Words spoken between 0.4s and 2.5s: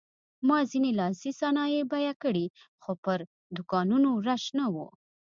ما ځینې لاسي صنایع بیه کړې